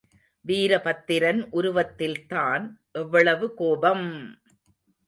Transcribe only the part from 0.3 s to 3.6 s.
வீரபத்திரன் உருவத்தில்தான் எவ்வளவு